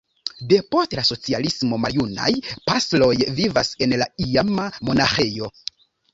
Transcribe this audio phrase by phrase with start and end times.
[0.51, 2.31] Depost la socialismo maljunaj
[2.71, 3.11] pastroj
[3.41, 5.55] vivas en la iama monaĥejo.